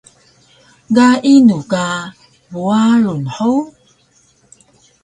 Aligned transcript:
Ga 0.95 1.09
inu 1.33 1.57
ka 1.71 1.85
Buarung 2.51 3.25
hug? 3.35 3.65